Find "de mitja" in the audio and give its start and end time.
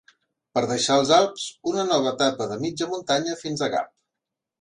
2.53-2.87